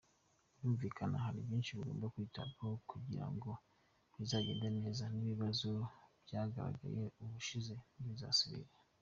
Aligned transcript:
Birumvikana 0.53 1.17
hari 1.25 1.37
byinshi 1.45 1.77
bigomba 1.77 2.11
kwitabwaho 2.13 2.75
kugira 2.91 3.25
ngo 3.33 3.49
rizagende 4.17 4.67
neza, 4.79 5.03
n’ibibazo 5.15 5.69
byagaragaye 6.25 7.03
ubushize 7.23 7.73
ntibizasubire. 7.95 8.71